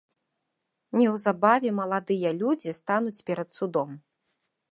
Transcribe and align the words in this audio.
Неўзабаве 0.99 1.69
маладыя 1.81 2.29
людзі 2.41 2.71
стануць 2.79 3.23
перад 3.31 3.49
судом. 3.59 3.89